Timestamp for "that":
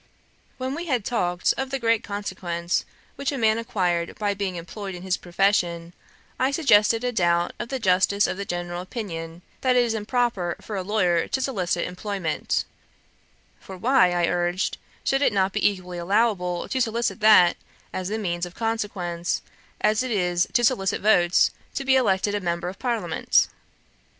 9.61-9.75, 17.19-17.55